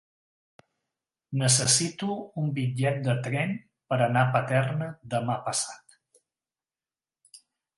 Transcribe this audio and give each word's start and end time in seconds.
Necessito 1.41 2.15
un 2.43 2.49
bitllet 2.57 2.97
de 3.09 3.15
tren 3.29 3.53
per 3.93 4.01
anar 4.09 4.25
a 4.29 4.33
Paterna 4.37 4.89
demà 5.15 5.37
passat. 5.51 6.01